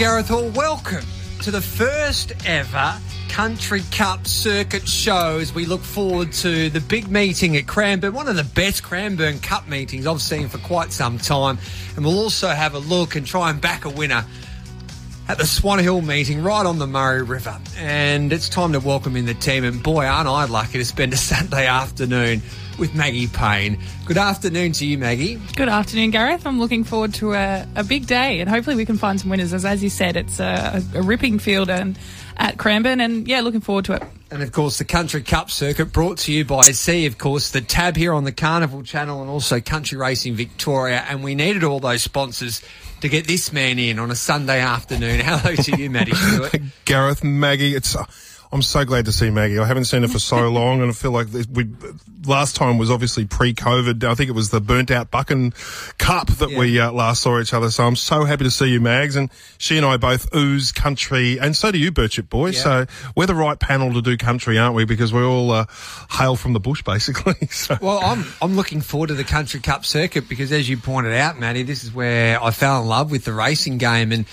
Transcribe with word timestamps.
Gareth 0.00 0.28
Hall. 0.28 0.48
Welcome 0.54 1.04
to 1.42 1.50
the 1.50 1.60
first 1.60 2.32
ever 2.46 2.94
Country 3.28 3.82
Cup 3.92 4.26
Circuit 4.26 4.88
show 4.88 5.36
as 5.38 5.52
we 5.52 5.66
look 5.66 5.82
forward 5.82 6.32
to 6.32 6.70
the 6.70 6.80
big 6.80 7.10
meeting 7.10 7.54
at 7.58 7.66
Cranbourne, 7.66 8.14
one 8.14 8.26
of 8.26 8.34
the 8.34 8.44
best 8.44 8.82
Cranbourne 8.82 9.40
Cup 9.40 9.68
meetings 9.68 10.06
I've 10.06 10.22
seen 10.22 10.48
for 10.48 10.56
quite 10.56 10.90
some 10.90 11.18
time. 11.18 11.58
And 11.96 12.04
we'll 12.06 12.18
also 12.18 12.48
have 12.48 12.72
a 12.72 12.78
look 12.78 13.14
and 13.14 13.26
try 13.26 13.50
and 13.50 13.60
back 13.60 13.84
a 13.84 13.90
winner 13.90 14.24
at 15.30 15.38
the 15.38 15.46
Swan 15.46 15.78
Hill 15.78 16.02
meeting 16.02 16.42
right 16.42 16.66
on 16.66 16.80
the 16.80 16.88
Murray 16.88 17.22
River. 17.22 17.56
And 17.76 18.32
it's 18.32 18.48
time 18.48 18.72
to 18.72 18.80
welcome 18.80 19.14
in 19.14 19.26
the 19.26 19.34
team. 19.34 19.62
And 19.62 19.80
boy, 19.80 20.04
aren't 20.04 20.26
I 20.26 20.46
lucky 20.46 20.78
to 20.78 20.84
spend 20.84 21.12
a 21.12 21.16
Saturday 21.30 21.66
afternoon 21.66 22.42
with 22.80 22.96
Maggie 22.96 23.28
Payne. 23.28 23.78
Good 24.06 24.18
afternoon 24.18 24.72
to 24.72 24.86
you, 24.86 24.98
Maggie. 24.98 25.40
Good 25.54 25.68
afternoon, 25.68 26.10
Gareth. 26.10 26.44
I'm 26.48 26.58
looking 26.58 26.82
forward 26.82 27.14
to 27.14 27.34
a, 27.34 27.64
a 27.76 27.84
big 27.84 28.08
day, 28.08 28.40
and 28.40 28.50
hopefully 28.50 28.74
we 28.74 28.84
can 28.84 28.98
find 28.98 29.20
some 29.20 29.30
winners. 29.30 29.52
As 29.52 29.64
as 29.64 29.84
you 29.84 29.88
said, 29.88 30.16
it's 30.16 30.40
a, 30.40 30.82
a 30.96 31.02
ripping 31.02 31.38
field 31.38 31.70
and 31.70 31.96
at 32.36 32.58
Cranbourne, 32.58 33.00
and 33.00 33.28
yeah, 33.28 33.40
looking 33.40 33.60
forward 33.60 33.84
to 33.84 33.92
it. 33.92 34.02
And 34.32 34.42
of 34.42 34.50
course, 34.50 34.78
the 34.78 34.84
Country 34.84 35.22
Cup 35.22 35.50
circuit 35.50 35.92
brought 35.92 36.18
to 36.18 36.32
you 36.32 36.44
by 36.44 36.62
C, 36.62 37.06
of 37.06 37.18
course, 37.18 37.50
the 37.50 37.60
tab 37.60 37.96
here 37.96 38.14
on 38.14 38.24
the 38.24 38.32
Carnival 38.32 38.82
Channel, 38.82 39.20
and 39.20 39.30
also 39.30 39.60
Country 39.60 39.96
Racing 39.96 40.34
Victoria. 40.34 41.04
And 41.08 41.22
we 41.22 41.36
needed 41.36 41.62
all 41.62 41.78
those 41.78 42.02
sponsors 42.02 42.62
to 43.00 43.08
get 43.08 43.26
this 43.26 43.52
man 43.52 43.78
in 43.78 43.98
on 43.98 44.10
a 44.10 44.14
Sunday 44.14 44.60
afternoon. 44.60 45.20
Hello 45.20 45.54
to 45.54 45.76
you, 45.76 45.90
Stewart. 46.14 46.56
Gareth, 46.84 47.24
Maggie, 47.24 47.74
it's. 47.74 47.96
Uh, 47.96 48.04
I'm 48.52 48.62
so 48.62 48.84
glad 48.84 49.04
to 49.04 49.12
see 49.12 49.30
Maggie. 49.30 49.60
I 49.60 49.64
haven't 49.64 49.84
seen 49.84 50.02
her 50.02 50.08
for 50.08 50.18
so 50.18 50.48
long, 50.52 50.80
and 50.80 50.90
I 50.90 50.92
feel 50.92 51.12
like 51.12 51.28
we 51.52 51.68
last 52.26 52.56
time 52.56 52.78
was 52.78 52.90
obviously 52.90 53.24
pre-COVID. 53.24 54.02
I 54.02 54.14
think 54.14 54.28
it 54.28 54.32
was 54.32 54.50
the 54.50 54.60
burnt 54.60 54.90
out 54.90 55.10
Buchan 55.12 55.52
Cup 55.98 56.26
that 56.26 56.50
yeah. 56.50 56.58
we 56.58 56.80
uh, 56.80 56.90
last 56.90 57.22
saw 57.22 57.40
each 57.40 57.54
other. 57.54 57.70
So 57.70 57.84
I'm 57.84 57.94
so 57.94 58.24
happy 58.24 58.42
to 58.44 58.50
see 58.50 58.66
you, 58.66 58.80
Mags, 58.80 59.14
and 59.14 59.30
she 59.58 59.76
and 59.76 59.86
I 59.86 59.98
both 59.98 60.34
ooze 60.34 60.72
country, 60.72 61.38
and 61.38 61.56
so 61.56 61.70
do 61.70 61.78
you, 61.78 61.92
Birchip 61.92 62.28
boy. 62.28 62.48
Yeah. 62.48 62.60
So 62.60 62.86
we're 63.14 63.26
the 63.26 63.36
right 63.36 63.58
panel 63.58 63.92
to 63.92 64.02
do 64.02 64.16
country, 64.16 64.58
aren't 64.58 64.74
we? 64.74 64.84
Because 64.84 65.12
we 65.12 65.22
all 65.22 65.52
uh, 65.52 65.66
hail 66.10 66.34
from 66.34 66.52
the 66.52 66.60
bush, 66.60 66.82
basically. 66.82 67.46
so. 67.50 67.78
Well, 67.80 68.00
I'm 68.02 68.24
I'm 68.42 68.56
looking 68.56 68.80
forward 68.80 69.08
to 69.08 69.14
the 69.14 69.24
Country 69.24 69.60
Cup 69.60 69.84
circuit 69.84 70.28
because, 70.28 70.50
as 70.50 70.68
you 70.68 70.76
pointed 70.76 71.14
out, 71.14 71.38
Maddie, 71.38 71.62
this 71.62 71.84
is 71.84 71.94
where 71.94 72.42
I 72.42 72.50
fell 72.50 72.82
in 72.82 72.88
love 72.88 73.12
with 73.12 73.24
the 73.24 73.32
racing 73.32 73.78
game 73.78 74.10
and 74.10 74.26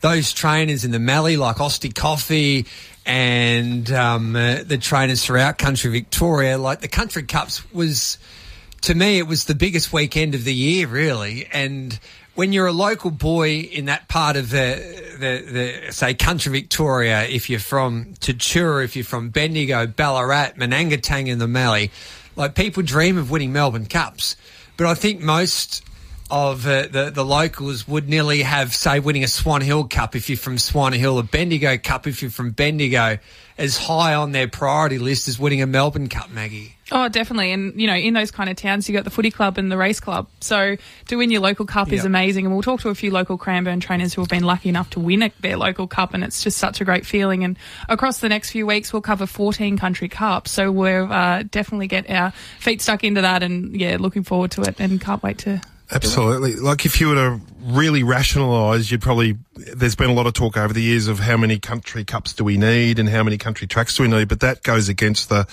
those 0.00 0.32
trainers 0.32 0.84
in 0.84 0.90
the 0.90 0.98
Mallee 0.98 1.38
like 1.38 1.56
Osty 1.56 1.92
Coffee 1.92 2.66
and 3.06 3.90
um, 3.92 4.34
uh, 4.34 4.62
the 4.64 4.78
trainers 4.78 5.24
throughout 5.24 5.58
country 5.58 5.90
Victoria. 5.90 6.58
Like 6.58 6.80
the 6.80 6.88
Country 6.88 7.22
Cups 7.22 7.62
was, 7.72 8.18
to 8.82 8.94
me, 8.94 9.18
it 9.18 9.26
was 9.26 9.44
the 9.44 9.54
biggest 9.54 9.92
weekend 9.92 10.34
of 10.34 10.44
the 10.44 10.54
year, 10.54 10.86
really. 10.86 11.46
And 11.52 11.98
when 12.34 12.52
you're 12.52 12.66
a 12.66 12.72
local 12.72 13.10
boy 13.10 13.60
in 13.60 13.86
that 13.86 14.08
part 14.08 14.36
of 14.36 14.50
the, 14.50 15.12
the, 15.18 15.52
the 15.86 15.92
say, 15.92 16.14
country 16.14 16.52
Victoria, 16.52 17.24
if 17.24 17.48
you're 17.48 17.60
from 17.60 18.14
Tatura, 18.14 18.84
if 18.84 18.96
you're 18.96 19.04
from 19.04 19.30
Bendigo, 19.30 19.86
Ballarat, 19.86 20.52
Manangatang 20.56 21.28
in 21.28 21.38
the 21.38 21.48
Mallee, 21.48 21.90
like 22.36 22.54
people 22.54 22.82
dream 22.82 23.18
of 23.18 23.30
winning 23.30 23.52
Melbourne 23.52 23.86
Cups. 23.86 24.36
But 24.76 24.86
I 24.88 24.94
think 24.94 25.20
most 25.20 25.84
of 26.30 26.66
uh, 26.66 26.86
the 26.86 27.10
the 27.10 27.24
locals 27.24 27.86
would 27.86 28.08
nearly 28.08 28.42
have 28.42 28.74
say 28.74 29.00
winning 29.00 29.24
a 29.24 29.28
Swan 29.28 29.60
Hill 29.60 29.84
Cup 29.84 30.16
if 30.16 30.28
you're 30.28 30.38
from 30.38 30.58
Swan 30.58 30.92
Hill, 30.92 31.18
a 31.18 31.22
Bendigo 31.22 31.76
Cup 31.78 32.06
if 32.06 32.22
you're 32.22 32.30
from 32.30 32.50
Bendigo, 32.50 33.18
as 33.56 33.76
high 33.76 34.14
on 34.14 34.32
their 34.32 34.48
priority 34.48 34.98
list 34.98 35.28
as 35.28 35.38
winning 35.38 35.62
a 35.62 35.66
Melbourne 35.66 36.08
Cup, 36.08 36.30
Maggie. 36.30 36.74
Oh, 36.92 37.08
definitely. 37.08 37.50
And, 37.52 37.80
you 37.80 37.86
know, 37.86 37.94
in 37.94 38.12
those 38.12 38.30
kind 38.30 38.50
of 38.50 38.56
towns, 38.56 38.88
you 38.88 38.94
got 38.94 39.04
the 39.04 39.10
footy 39.10 39.30
club 39.30 39.56
and 39.56 39.72
the 39.72 39.76
race 39.76 40.00
club. 40.00 40.28
So 40.40 40.76
to 41.08 41.16
win 41.16 41.30
your 41.30 41.40
local 41.40 41.64
cup 41.64 41.88
yep. 41.88 41.98
is 41.98 42.04
amazing. 42.04 42.44
And 42.44 42.54
we'll 42.54 42.62
talk 42.62 42.80
to 42.80 42.90
a 42.90 42.94
few 42.94 43.10
local 43.10 43.38
Cranbourne 43.38 43.80
trainers 43.80 44.12
who 44.12 44.20
have 44.20 44.28
been 44.28 44.44
lucky 44.44 44.68
enough 44.68 44.90
to 44.90 45.00
win 45.00 45.32
their 45.40 45.56
local 45.56 45.86
cup. 45.86 46.12
And 46.12 46.22
it's 46.22 46.42
just 46.42 46.58
such 46.58 46.80
a 46.80 46.84
great 46.84 47.06
feeling. 47.06 47.42
And 47.42 47.58
across 47.88 48.18
the 48.18 48.28
next 48.28 48.50
few 48.50 48.66
weeks, 48.66 48.92
we'll 48.92 49.02
cover 49.02 49.26
14 49.26 49.78
country 49.78 50.08
cups. 50.08 50.50
So 50.50 50.70
we'll 50.70 51.10
uh, 51.10 51.44
definitely 51.44 51.86
get 51.86 52.10
our 52.10 52.32
feet 52.60 52.82
stuck 52.82 53.02
into 53.02 53.22
that. 53.22 53.42
And 53.42 53.74
yeah, 53.80 53.96
looking 53.98 54.22
forward 54.22 54.50
to 54.52 54.62
it 54.62 54.78
and 54.78 55.00
can't 55.00 55.22
wait 55.22 55.38
to 55.38 55.62
Absolutely. 55.92 56.56
Like 56.56 56.86
if 56.86 57.00
you 57.00 57.08
were 57.08 57.14
to 57.14 57.40
really 57.60 58.02
rationalise, 58.02 58.90
you'd 58.90 59.02
probably, 59.02 59.36
there's 59.54 59.94
been 59.94 60.08
a 60.08 60.14
lot 60.14 60.26
of 60.26 60.32
talk 60.32 60.56
over 60.56 60.72
the 60.72 60.82
years 60.82 61.08
of 61.08 61.18
how 61.18 61.36
many 61.36 61.58
country 61.58 62.04
cups 62.04 62.32
do 62.32 62.42
we 62.42 62.56
need 62.56 62.98
and 62.98 63.08
how 63.08 63.22
many 63.22 63.36
country 63.36 63.66
tracks 63.66 63.96
do 63.96 64.02
we 64.02 64.08
need, 64.08 64.28
but 64.28 64.40
that 64.40 64.62
goes 64.62 64.88
against 64.88 65.28
the, 65.28 65.46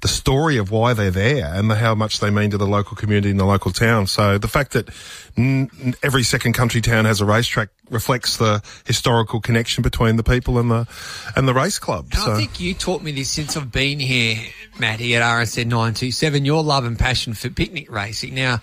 the 0.00 0.08
story 0.08 0.56
of 0.56 0.70
why 0.70 0.94
they're 0.94 1.10
there 1.10 1.52
and 1.52 1.68
the, 1.68 1.74
how 1.74 1.94
much 1.94 2.20
they 2.20 2.30
mean 2.30 2.50
to 2.50 2.58
the 2.58 2.66
local 2.66 2.96
community 2.96 3.30
and 3.30 3.40
the 3.40 3.44
local 3.44 3.72
town. 3.72 4.06
So 4.06 4.38
the 4.38 4.48
fact 4.48 4.72
that 4.72 4.88
n- 5.36 5.70
every 6.02 6.22
second 6.22 6.52
country 6.52 6.80
town 6.80 7.04
has 7.04 7.20
a 7.20 7.24
racetrack 7.24 7.68
reflects 7.90 8.36
the 8.36 8.62
historical 8.86 9.40
connection 9.40 9.82
between 9.82 10.16
the 10.16 10.24
people 10.24 10.58
and 10.58 10.70
the, 10.70 10.88
and 11.34 11.46
the 11.46 11.54
race 11.54 11.80
club. 11.80 12.14
So. 12.14 12.32
I 12.32 12.36
think 12.36 12.60
you 12.60 12.74
taught 12.74 13.02
me 13.02 13.10
this 13.10 13.30
since 13.30 13.56
I've 13.56 13.72
been 13.72 13.98
here, 13.98 14.38
Matty, 14.78 15.16
at 15.16 15.22
RSN 15.22 15.66
927, 15.66 16.44
your 16.44 16.62
love 16.62 16.84
and 16.84 16.96
passion 16.96 17.34
for 17.34 17.50
picnic 17.50 17.90
racing. 17.90 18.34
Now, 18.34 18.60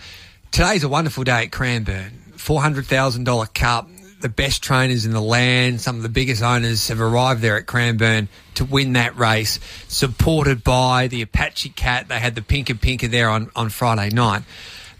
Today's 0.51 0.83
a 0.83 0.89
wonderful 0.89 1.23
day 1.23 1.43
at 1.43 1.51
Cranbourne. 1.51 2.11
$400,000 2.35 3.53
cup. 3.53 3.89
The 4.21 4.29
best 4.29 4.61
trainers 4.61 5.05
in 5.05 5.13
the 5.13 5.21
land, 5.21 5.79
some 5.79 5.95
of 5.95 6.03
the 6.03 6.09
biggest 6.09 6.43
owners 6.43 6.89
have 6.89 6.99
arrived 6.99 7.41
there 7.41 7.55
at 7.55 7.67
Cranbourne 7.67 8.27
to 8.55 8.65
win 8.65 8.93
that 8.93 9.17
race, 9.17 9.59
supported 9.87 10.61
by 10.61 11.07
the 11.07 11.21
Apache 11.21 11.69
Cat. 11.69 12.09
They 12.09 12.19
had 12.19 12.35
the 12.35 12.41
Pinker 12.41 12.75
Pinker 12.75 13.07
there 13.07 13.29
on, 13.29 13.49
on 13.55 13.69
Friday 13.69 14.13
night. 14.13 14.43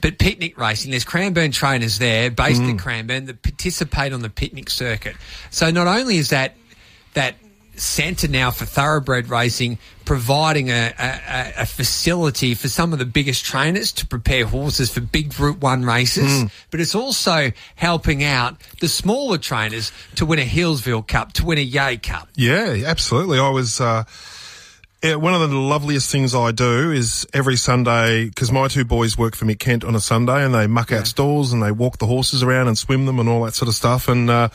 But 0.01 0.19
picnic 0.19 0.57
racing, 0.57 0.91
there's 0.91 1.03
Cranbourne 1.03 1.51
trainers 1.51 1.99
there 1.99 2.31
based 2.31 2.61
mm. 2.61 2.69
in 2.69 2.77
Cranbourne 2.77 3.25
that 3.25 3.41
participate 3.41 4.13
on 4.13 4.21
the 4.21 4.29
picnic 4.29 4.69
circuit. 4.69 5.17
So 5.49 5.71
not 5.71 5.87
only 5.87 6.17
is 6.17 6.29
that 6.29 6.55
that 7.15 7.35
centre 7.79 8.27
now 8.27 8.51
for 8.51 8.65
thoroughbred 8.65 9.29
racing, 9.29 9.77
providing 10.05 10.69
a, 10.69 10.93
a, 10.97 11.53
a, 11.61 11.65
facility 11.65 12.55
for 12.55 12.67
some 12.67 12.93
of 12.93 12.99
the 12.99 13.05
biggest 13.05 13.45
trainers 13.45 13.91
to 13.93 14.07
prepare 14.07 14.45
horses 14.45 14.91
for 14.91 15.01
big 15.01 15.33
Group 15.33 15.61
1 15.61 15.83
races, 15.83 16.43
mm. 16.43 16.51
but 16.71 16.79
it's 16.79 16.95
also 16.95 17.51
helping 17.75 18.23
out 18.23 18.59
the 18.79 18.87
smaller 18.87 19.37
trainers 19.37 19.91
to 20.15 20.25
win 20.25 20.39
a 20.39 20.45
Healesville 20.45 21.07
Cup, 21.07 21.33
to 21.33 21.45
win 21.45 21.57
a 21.57 21.61
Yea 21.61 21.97
Cup. 21.97 22.29
Yeah, 22.35 22.83
absolutely. 22.85 23.39
I 23.39 23.49
was. 23.49 23.79
Uh 23.79 24.03
yeah, 25.01 25.15
one 25.15 25.33
of 25.33 25.49
the 25.49 25.55
loveliest 25.55 26.11
things 26.11 26.35
I 26.35 26.51
do 26.51 26.91
is 26.91 27.25
every 27.33 27.55
Sunday, 27.55 28.25
because 28.25 28.51
my 28.51 28.67
two 28.67 28.83
boys 28.83 29.17
work 29.17 29.33
for 29.33 29.45
Mick 29.45 29.59
Kent 29.59 29.85
on 29.85 29.95
a 29.95 30.01
Sunday 30.01 30.43
and 30.43 30.53
they 30.53 30.67
muck 30.67 30.91
yeah. 30.91 30.99
out 30.99 31.07
stalls 31.07 31.53
and 31.53 31.63
they 31.63 31.71
walk 31.71 31.99
the 31.99 32.05
horses 32.05 32.43
around 32.43 32.67
and 32.67 32.77
swim 32.77 33.05
them 33.05 33.17
and 33.17 33.29
all 33.29 33.45
that 33.45 33.53
sort 33.53 33.69
of 33.69 33.75
stuff. 33.75 34.09
And, 34.09 34.29
uh, 34.29 34.49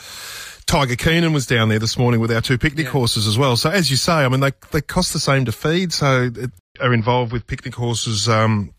Tiger 0.67 0.95
Keenan 0.95 1.31
was 1.31 1.45
down 1.45 1.69
there 1.69 1.79
this 1.79 1.97
morning 1.97 2.19
with 2.19 2.31
our 2.31 2.41
two 2.41 2.57
picnic 2.57 2.85
yeah. 2.85 2.91
horses 2.91 3.27
as 3.27 3.37
well. 3.37 3.55
So 3.55 3.69
as 3.69 3.91
you 3.91 3.97
say, 3.97 4.13
I 4.13 4.27
mean, 4.29 4.39
they, 4.39 4.51
they 4.71 4.81
cost 4.81 5.13
the 5.13 5.19
same 5.19 5.45
to 5.45 5.51
feed. 5.51 5.93
So 5.93 6.31
it, 6.35 6.51
are 6.79 6.93
involved 6.93 7.31
with 7.31 7.47
picnic 7.47 7.75
horses. 7.75 8.27
Um, 8.27 8.73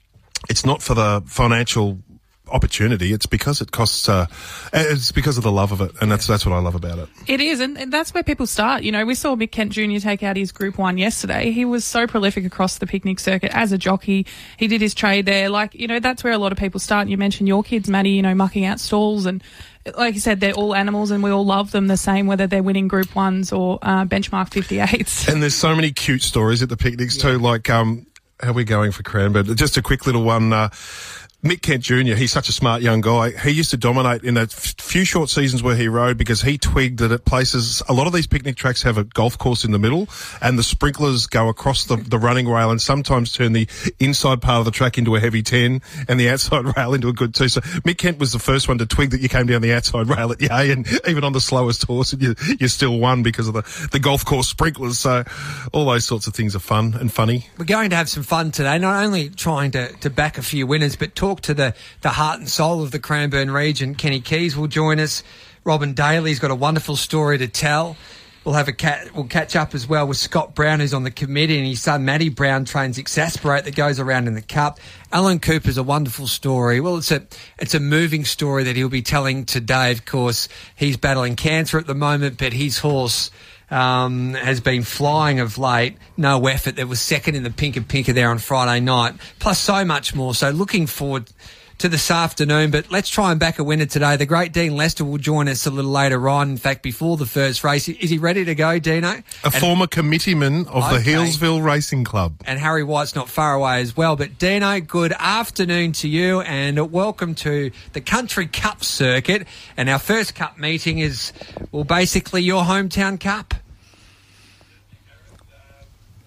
it's 0.48 0.64
not 0.64 0.82
for 0.82 0.94
the 0.94 1.22
financial 1.26 1.98
opportunity. 2.48 3.12
It's 3.12 3.26
because 3.26 3.60
it 3.60 3.72
costs. 3.72 4.08
Uh, 4.08 4.26
it's 4.72 5.12
because 5.12 5.38
of 5.38 5.44
the 5.44 5.52
love 5.52 5.72
of 5.72 5.80
it, 5.80 5.92
and 6.00 6.10
that's 6.10 6.26
that's 6.26 6.46
what 6.46 6.54
I 6.54 6.58
love 6.58 6.74
about 6.74 6.98
it. 6.98 7.08
It 7.26 7.40
is, 7.40 7.60
and, 7.60 7.92
that's 7.92 8.12
where 8.14 8.22
people 8.22 8.46
start. 8.46 8.82
You 8.82 8.92
know, 8.92 9.04
we 9.04 9.14
saw 9.14 9.36
Mick 9.36 9.50
Kent 9.50 9.72
Jr. 9.72 9.98
take 9.98 10.22
out 10.22 10.36
his 10.36 10.52
Group 10.52 10.78
One 10.78 10.98
yesterday. 10.98 11.50
He 11.50 11.64
was 11.64 11.84
so 11.84 12.06
prolific 12.06 12.44
across 12.44 12.78
the 12.78 12.86
picnic 12.86 13.20
circuit 13.20 13.50
as 13.54 13.72
a 13.72 13.78
jockey. 13.78 14.26
He 14.56 14.66
did 14.66 14.80
his 14.80 14.94
trade 14.94 15.26
there. 15.26 15.48
Like 15.48 15.74
you 15.74 15.86
know, 15.86 16.00
that's 16.00 16.24
where 16.24 16.32
a 16.32 16.38
lot 16.38 16.52
of 16.52 16.58
people 16.58 16.80
start. 16.80 17.08
You 17.08 17.16
mentioned 17.16 17.48
your 17.48 17.62
kids, 17.62 17.88
Maddie. 17.88 18.10
You 18.10 18.22
know, 18.22 18.34
mucking 18.34 18.64
out 18.64 18.80
stalls 18.80 19.26
and 19.26 19.42
like 19.96 20.14
you 20.14 20.20
said, 20.20 20.40
they're 20.40 20.54
all 20.54 20.74
animals 20.74 21.10
and 21.10 21.22
we 21.22 21.30
all 21.30 21.44
love 21.44 21.70
them 21.70 21.86
the 21.86 21.96
same, 21.96 22.26
whether 22.26 22.46
they're 22.46 22.62
winning 22.62 22.88
Group 22.88 23.14
Ones 23.14 23.52
or 23.52 23.78
uh, 23.82 24.04
benchmark 24.04 24.50
58s. 24.50 25.28
And 25.28 25.42
there's 25.42 25.54
so 25.54 25.74
many 25.74 25.92
cute 25.92 26.22
stories 26.22 26.62
at 26.62 26.68
the 26.68 26.76
picnics 26.76 27.16
yeah. 27.16 27.32
too. 27.32 27.38
Like, 27.38 27.70
um, 27.70 28.06
how 28.40 28.50
are 28.50 28.54
we 28.54 28.64
going 28.64 28.92
for 28.92 29.02
Cranbourne? 29.02 29.54
Just 29.56 29.76
a 29.76 29.82
quick 29.82 30.06
little 30.06 30.24
one. 30.24 30.52
Uh, 30.52 30.70
Mick 31.46 31.62
Kent 31.62 31.84
Jr., 31.84 32.14
he's 32.14 32.32
such 32.32 32.48
a 32.48 32.52
smart 32.52 32.82
young 32.82 33.00
guy. 33.00 33.30
He 33.30 33.50
used 33.52 33.70
to 33.70 33.76
dominate 33.76 34.24
in 34.24 34.34
the 34.34 34.48
few 34.48 35.04
short 35.04 35.30
seasons 35.30 35.62
where 35.62 35.76
he 35.76 35.86
rode 35.86 36.18
because 36.18 36.42
he 36.42 36.58
twigged 36.58 36.98
that 36.98 37.12
at 37.12 37.24
places, 37.24 37.82
a 37.88 37.92
lot 37.92 38.08
of 38.08 38.12
these 38.12 38.26
picnic 38.26 38.56
tracks 38.56 38.82
have 38.82 38.98
a 38.98 39.04
golf 39.04 39.38
course 39.38 39.64
in 39.64 39.70
the 39.70 39.78
middle 39.78 40.08
and 40.42 40.58
the 40.58 40.64
sprinklers 40.64 41.26
go 41.26 41.48
across 41.48 41.84
the, 41.84 41.96
the 41.96 42.18
running 42.18 42.48
rail 42.48 42.70
and 42.70 42.82
sometimes 42.82 43.32
turn 43.32 43.52
the 43.52 43.68
inside 44.00 44.42
part 44.42 44.58
of 44.58 44.64
the 44.64 44.70
track 44.72 44.98
into 44.98 45.14
a 45.14 45.20
heavy 45.20 45.42
10 45.42 45.82
and 46.08 46.18
the 46.18 46.28
outside 46.28 46.64
rail 46.76 46.94
into 46.94 47.08
a 47.08 47.12
good 47.12 47.34
2. 47.34 47.48
So 47.48 47.60
Mick 47.60 47.98
Kent 47.98 48.18
was 48.18 48.32
the 48.32 48.38
first 48.40 48.66
one 48.66 48.78
to 48.78 48.86
twig 48.86 49.10
that 49.10 49.20
you 49.20 49.28
came 49.28 49.46
down 49.46 49.62
the 49.62 49.72
outside 49.72 50.08
rail 50.16 50.32
at 50.32 50.40
Yea 50.40 50.72
and 50.72 50.86
even 51.06 51.22
on 51.22 51.32
the 51.32 51.40
slowest 51.40 51.84
horse 51.84 52.12
you, 52.12 52.34
you 52.58 52.66
still 52.66 52.98
won 52.98 53.22
because 53.22 53.46
of 53.46 53.54
the, 53.54 53.88
the 53.92 54.00
golf 54.00 54.24
course 54.24 54.48
sprinklers. 54.48 54.98
So 54.98 55.22
all 55.72 55.84
those 55.84 56.04
sorts 56.04 56.26
of 56.26 56.34
things 56.34 56.56
are 56.56 56.60
fun 56.60 56.94
and 56.94 57.12
funny. 57.12 57.46
We're 57.56 57.66
going 57.66 57.90
to 57.90 57.96
have 57.96 58.08
some 58.08 58.24
fun 58.24 58.50
today, 58.50 58.78
not 58.78 59.04
only 59.04 59.28
trying 59.28 59.70
to, 59.72 59.92
to 59.92 60.10
back 60.10 60.38
a 60.38 60.42
few 60.42 60.66
winners, 60.66 60.96
but 60.96 61.14
talk 61.14 61.35
to 61.42 61.54
the, 61.54 61.74
the 62.02 62.10
heart 62.10 62.38
and 62.38 62.48
soul 62.48 62.82
of 62.82 62.90
the 62.90 62.98
Cranbourne 62.98 63.50
region. 63.50 63.94
Kenny 63.94 64.20
Keys 64.20 64.56
will 64.56 64.66
join 64.68 65.00
us. 65.00 65.22
Robin 65.64 65.94
Daly's 65.94 66.38
got 66.38 66.50
a 66.50 66.54
wonderful 66.54 66.96
story 66.96 67.38
to 67.38 67.48
tell. 67.48 67.96
we'll 68.46 68.54
have 68.54 68.68
a 68.68 68.72
cat. 68.72 69.14
We'll 69.14 69.24
catch 69.26 69.56
up 69.56 69.74
as 69.74 69.88
well 69.88 70.06
with 70.06 70.16
Scott 70.16 70.54
Brown, 70.54 70.78
who's 70.78 70.94
on 70.94 71.02
the 71.02 71.10
committee, 71.10 71.58
and 71.58 71.66
his 71.66 71.82
son 71.82 72.04
Matty 72.04 72.28
Brown 72.28 72.64
trains 72.64 72.96
Exasperate 72.96 73.64
that 73.64 73.74
goes 73.74 73.98
around 73.98 74.28
in 74.28 74.34
the 74.34 74.42
Cup. 74.42 74.78
Alan 75.12 75.40
Cooper's 75.40 75.76
a 75.76 75.82
wonderful 75.82 76.28
story. 76.28 76.80
Well, 76.80 76.96
it's 76.96 77.10
a 77.10 77.26
it's 77.58 77.74
a 77.74 77.80
moving 77.80 78.24
story 78.24 78.62
that 78.64 78.76
he'll 78.76 78.88
be 78.88 79.02
telling 79.02 79.44
today. 79.44 79.90
Of 79.90 80.04
course, 80.04 80.48
he's 80.76 80.96
battling 80.96 81.34
cancer 81.34 81.78
at 81.78 81.86
the 81.86 81.94
moment, 81.94 82.38
but 82.38 82.52
his 82.52 82.78
horse. 82.78 83.30
Um, 83.68 84.34
has 84.34 84.60
been 84.60 84.84
flying 84.84 85.40
of 85.40 85.58
late. 85.58 85.96
No 86.16 86.46
effort. 86.46 86.76
That 86.76 86.86
was 86.86 87.00
second 87.00 87.34
in 87.34 87.42
the 87.42 87.50
Pinker 87.50 87.80
Pinker 87.80 88.12
there 88.12 88.30
on 88.30 88.38
Friday 88.38 88.78
night. 88.78 89.14
Plus 89.40 89.58
so 89.58 89.84
much 89.84 90.14
more. 90.14 90.34
So 90.34 90.50
looking 90.50 90.86
forward 90.86 91.30
to 91.78 91.88
this 91.88 92.10
afternoon. 92.10 92.70
But 92.70 92.90
let's 92.90 93.08
try 93.08 93.30
and 93.30 93.40
back 93.40 93.58
a 93.58 93.64
winner 93.64 93.86
today. 93.86 94.16
The 94.16 94.26
great 94.26 94.52
Dean 94.52 94.76
Lester 94.76 95.04
will 95.04 95.18
join 95.18 95.48
us 95.48 95.66
a 95.66 95.70
little 95.70 95.90
later 95.90 96.28
on. 96.28 96.50
In 96.50 96.56
fact, 96.56 96.82
before 96.82 97.16
the 97.16 97.26
first 97.26 97.64
race, 97.64 97.88
is 97.88 98.10
he 98.10 98.18
ready 98.18 98.44
to 98.44 98.54
go, 98.54 98.78
Dino? 98.78 99.08
A 99.08 99.22
and, 99.44 99.54
former 99.54 99.86
committeeman 99.86 100.66
of 100.68 100.84
okay. 100.84 100.98
the 100.98 101.10
Healesville 101.10 101.62
Racing 101.62 102.04
Club, 102.04 102.36
and 102.46 102.58
Harry 102.58 102.82
White's 102.82 103.14
not 103.14 103.28
far 103.28 103.54
away 103.54 103.80
as 103.80 103.96
well. 103.96 104.16
But 104.16 104.38
Dino, 104.38 104.80
good 104.80 105.12
afternoon 105.18 105.92
to 105.92 106.08
you, 106.08 106.40
and 106.40 106.90
welcome 106.90 107.34
to 107.36 107.70
the 107.92 108.00
Country 108.00 108.46
Cup 108.46 108.82
circuit. 108.82 109.46
And 109.76 109.88
our 109.90 109.98
first 109.98 110.34
Cup 110.34 110.58
meeting 110.58 110.98
is 110.98 111.32
well, 111.72 111.84
basically 111.84 112.42
your 112.42 112.64
hometown 112.64 113.20
Cup. 113.20 113.54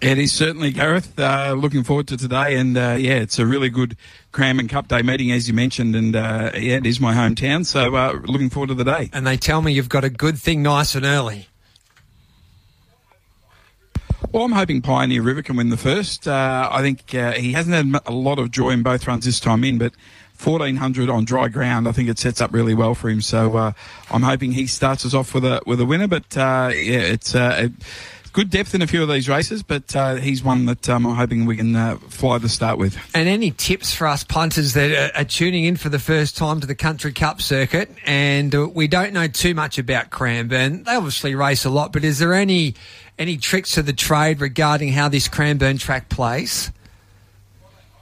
It 0.02 0.18
is 0.18 0.32
certainly, 0.32 0.72
Gareth. 0.72 1.20
Uh, 1.20 1.56
looking 1.58 1.84
forward 1.84 2.08
to 2.08 2.16
today, 2.16 2.56
and 2.56 2.78
uh, 2.78 2.96
yeah, 2.98 3.16
it's 3.16 3.38
a 3.38 3.46
really 3.46 3.70
good 3.70 3.98
Cranbourne 4.32 4.70
Cup 4.70 4.88
Day 4.88 5.02
meeting, 5.02 5.30
as 5.32 5.50
you 5.50 5.54
mentioned, 5.54 5.94
and 5.94 6.16
uh, 6.16 6.52
yeah, 6.54 6.78
it 6.78 6.86
is 6.86 7.02
my 7.02 7.14
hometown, 7.14 7.66
so 7.66 7.96
uh, 7.96 8.18
looking 8.24 8.50
forward 8.50 8.68
to 8.68 8.76
the 8.76 8.86
day. 8.86 9.10
And 9.12 9.28
they 9.28 9.36
tell 9.36 9.62
me 9.62 9.74
you've 9.74 9.90
got 9.90 10.06
a 10.06 10.10
good 10.10 10.38
thing 10.38 10.64
nice 10.64 10.96
and 10.96 11.04
early. 11.06 11.48
Well, 14.32 14.46
I'm 14.46 14.54
hoping 14.54 14.82
Pioneer 14.82 15.22
River 15.22 15.42
can 15.42 15.58
win 15.58 15.70
the 15.70 15.76
first. 15.76 16.30
Uh, 16.30 16.70
I 16.72 16.82
think 16.82 17.14
uh, 17.14 17.34
he 17.34 17.52
hasn't 17.52 17.76
had 17.76 18.02
a 18.06 18.14
lot 18.14 18.40
of 18.40 18.52
joy 18.52 18.70
in 18.70 18.84
both 18.84 19.06
runs 19.06 19.26
this 19.26 19.42
time 19.42 19.66
in, 19.66 19.80
but 19.80 19.92
1400 20.42 21.10
on 21.10 21.26
dry 21.26 21.50
ground, 21.50 21.90
I 21.90 21.92
think 21.92 22.08
it 22.08 22.20
sets 22.20 22.40
up 22.40 22.54
really 22.54 22.74
well 22.74 22.96
for 22.96 23.10
him. 23.10 23.20
So 23.20 23.58
uh, 23.58 23.72
I'm 24.10 24.22
hoping 24.22 24.54
he 24.54 24.66
starts 24.66 25.06
us 25.06 25.14
off 25.14 25.34
with 25.34 25.44
a 25.44 25.62
with 25.66 25.82
a 25.82 25.86
winner. 25.86 26.08
But 26.08 26.38
uh, 26.38 26.72
yeah, 26.74 27.00
it's. 27.00 27.36
It, 27.36 27.74
good 28.30 28.50
depth 28.50 28.74
in 28.76 28.82
a 28.82 28.88
few 28.88 29.02
of 29.02 29.10
these 29.10 29.28
races, 29.28 29.64
but 29.64 29.96
uh, 29.96 30.16
he's 30.16 30.44
one 30.44 30.66
that 30.66 30.90
um, 30.90 31.06
I'm 31.06 31.16
hoping 31.16 31.46
we 31.46 31.58
can 31.58 31.76
uh, 31.76 31.98
fly 31.98 32.38
the 32.38 32.50
start 32.50 32.78
with. 32.78 32.98
And 33.14 33.28
any 33.28 33.52
tips 33.52 33.94
for 33.94 34.08
us 34.08 34.24
punters 34.24 34.74
that 34.74 35.16
are, 35.16 35.24
tuning 35.24 35.66
in 35.66 35.78
for 35.78 35.90
the 35.90 36.00
first 36.00 36.38
time 36.38 36.60
to 36.60 36.68
the 36.68 36.76
Country 36.76 37.14
Cup 37.14 37.42
circuit? 37.42 37.90
And 38.06 38.54
uh, 38.54 38.68
we 38.68 38.88
don't 38.88 39.14
know 39.14 39.28
too 39.28 39.54
much 39.54 39.78
about 39.78 40.10
Cranbourne. 40.10 40.84
They 40.84 40.96
obviously 40.96 41.36
race 41.36 41.66
a 41.66 41.70
lot, 41.70 41.94
but 41.94 42.04
is 42.04 42.20
there 42.20 42.34
any 42.34 42.76
any 43.18 43.38
tricks 43.38 43.78
of 43.78 43.86
the 43.86 43.94
trade 43.94 44.40
regarding 44.40 44.94
how 44.94 45.10
this 45.10 45.28
Cranbourne 45.28 45.78
track 45.78 46.10
plays? 46.10 46.72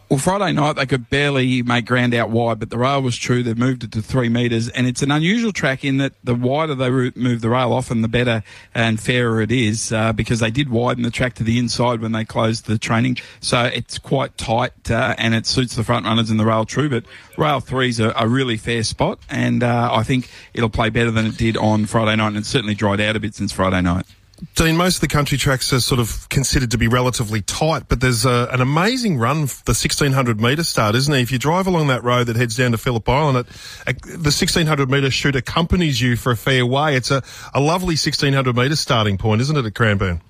Well, 0.09 0.19
Friday 0.19 0.53
night 0.53 0.77
they 0.77 0.85
could 0.85 1.09
barely 1.09 1.61
make 1.63 1.85
ground 1.85 2.13
out 2.13 2.29
wide, 2.29 2.59
but 2.59 2.69
the 2.69 2.77
rail 2.77 3.01
was 3.01 3.17
true. 3.17 3.43
They've 3.43 3.57
moved 3.57 3.83
it 3.83 3.91
to 3.91 4.01
three 4.01 4.29
metres, 4.29 4.69
and 4.69 4.87
it's 4.87 5.01
an 5.01 5.11
unusual 5.11 5.51
track 5.51 5.83
in 5.83 5.97
that 5.97 6.13
the 6.23 6.33
wider 6.33 6.75
they 6.75 6.89
move 6.89 7.41
the 7.41 7.49
rail, 7.49 7.73
often 7.73 8.01
the 8.01 8.07
better 8.07 8.41
and 8.73 9.01
fairer 9.01 9.41
it 9.41 9.51
is, 9.51 9.91
uh, 9.91 10.13
because 10.13 10.39
they 10.39 10.49
did 10.49 10.69
widen 10.69 11.03
the 11.03 11.11
track 11.11 11.33
to 11.35 11.43
the 11.43 11.59
inside 11.59 11.99
when 11.99 12.13
they 12.13 12.23
closed 12.23 12.67
the 12.67 12.77
training. 12.77 13.17
So 13.41 13.63
it's 13.63 13.97
quite 13.97 14.37
tight, 14.37 14.89
uh, 14.89 15.13
and 15.17 15.35
it 15.35 15.45
suits 15.45 15.75
the 15.75 15.83
front 15.83 16.05
runners 16.05 16.31
in 16.31 16.37
the 16.37 16.45
rail 16.45 16.63
true. 16.63 16.87
But 16.87 17.03
rail 17.37 17.59
three 17.59 17.89
is 17.89 17.99
a, 17.99 18.13
a 18.15 18.29
really 18.29 18.55
fair 18.55 18.83
spot, 18.83 19.19
and 19.29 19.61
uh, 19.61 19.89
I 19.91 20.03
think 20.03 20.29
it'll 20.53 20.69
play 20.69 20.89
better 20.89 21.11
than 21.11 21.25
it 21.25 21.35
did 21.35 21.57
on 21.57 21.85
Friday 21.85 22.15
night, 22.15 22.29
and 22.29 22.37
it's 22.37 22.47
certainly 22.47 22.75
dried 22.75 23.01
out 23.01 23.17
a 23.17 23.19
bit 23.19 23.35
since 23.35 23.51
Friday 23.51 23.81
night. 23.81 24.05
Dean, 24.53 24.77
most 24.77 24.95
of 24.95 25.01
the 25.01 25.07
country 25.07 25.37
tracks 25.37 25.73
are 25.73 25.79
sort 25.79 25.99
of 25.99 26.29
considered 26.29 26.69
to 26.71 26.77
be 26.77 26.87
relatively 26.87 27.41
tight, 27.41 27.87
but 27.87 28.01
there's 28.01 28.23
a, 28.23 28.47
an 28.51 28.61
amazing 28.61 29.17
run, 29.17 29.41
the 29.41 29.73
1600 29.73 30.39
metre 30.39 30.63
start, 30.63 30.93
isn't 30.93 31.11
there? 31.11 31.21
If 31.21 31.31
you 31.31 31.39
drive 31.39 31.65
along 31.65 31.87
that 31.87 32.03
road 32.03 32.27
that 32.27 32.35
heads 32.35 32.55
down 32.55 32.71
to 32.71 32.77
Phillip 32.77 33.07
Island, 33.09 33.37
it, 33.39 33.47
it, 33.87 34.01
the 34.03 34.29
1600 34.29 34.91
metre 34.91 35.09
chute 35.09 35.35
accompanies 35.35 35.99
you 35.99 36.15
for 36.15 36.31
a 36.31 36.37
fair 36.37 36.65
way. 36.67 36.95
It's 36.95 37.09
a, 37.09 37.23
a 37.55 37.59
lovely 37.59 37.93
1600 37.93 38.55
metre 38.55 38.75
starting 38.75 39.17
point, 39.17 39.41
isn't 39.41 39.57
it, 39.57 39.65
at 39.65 39.73
Cranbourne? 39.73 40.21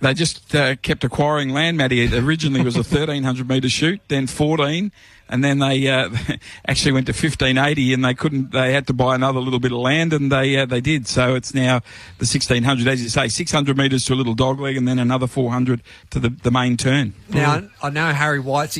They 0.00 0.14
just 0.14 0.54
uh, 0.54 0.76
kept 0.76 1.04
acquiring 1.04 1.50
land, 1.50 1.76
Matty. 1.78 2.02
It 2.02 2.12
originally 2.12 2.62
was 2.62 2.76
a 2.76 2.78
1300 2.96 3.48
metre 3.48 3.68
chute, 3.68 4.00
then 4.08 4.26
14, 4.26 4.92
and 5.28 5.42
then 5.42 5.58
they 5.58 5.88
uh, 5.88 6.10
actually 6.68 6.92
went 6.92 7.06
to 7.06 7.12
1580, 7.12 7.94
and 7.94 8.04
they 8.04 8.14
couldn't. 8.14 8.52
They 8.52 8.72
had 8.72 8.86
to 8.88 8.92
buy 8.92 9.14
another 9.14 9.40
little 9.40 9.58
bit 9.58 9.72
of 9.72 9.78
land, 9.78 10.12
and 10.12 10.30
they 10.30 10.56
uh, 10.56 10.66
they 10.66 10.80
did. 10.80 11.08
So 11.08 11.34
it's 11.34 11.54
now 11.54 11.80
the 12.18 12.26
1600, 12.26 12.86
as 12.86 13.02
you 13.02 13.08
say, 13.08 13.28
600 13.28 13.76
metres 13.76 14.04
to 14.04 14.14
a 14.14 14.16
little 14.16 14.36
dogleg, 14.36 14.76
and 14.76 14.86
then 14.86 14.98
another 14.98 15.26
400 15.26 15.82
to 16.10 16.18
the, 16.20 16.28
the 16.28 16.50
main 16.50 16.76
turn. 16.76 17.14
Now 17.30 17.62
I 17.82 17.90
know 17.90 18.12
Harry 18.12 18.38
White's 18.40 18.76